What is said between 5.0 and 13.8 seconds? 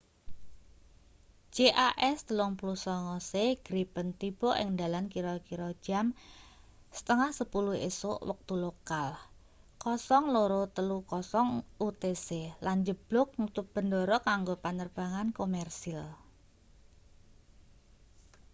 kira-kira jam 9.30 esuk wektu lokal 0230 utc lan njeblug nutup